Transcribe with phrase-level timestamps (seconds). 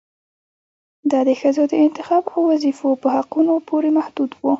[1.11, 4.45] دا د ښځو د انتخاب او وظيفو په حقونو پورې محدود و